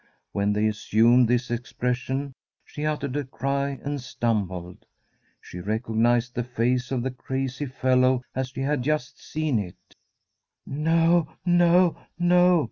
When 0.31 0.53
they 0.53 0.65
assumed 0.65 1.27
this 1.27 1.51
expression 1.51 2.33
she 2.65 2.87
uttered 2.87 3.15
a 3.15 3.23
cry 3.23 3.79
and 3.83 4.01
stumbled. 4.01 4.87
She 5.39 5.59
recognised 5.59 6.33
the 6.33 6.43
face 6.43 6.89
of 6.91 7.03
the 7.03 7.11
crazy 7.11 7.67
fellow 7.67 8.23
as 8.33 8.49
she 8.49 8.61
had 8.61 8.81
just 8.81 9.21
seen 9.21 9.59
it.' 9.59 9.95
No, 10.65 11.31
no, 11.45 11.97
no 12.17 12.59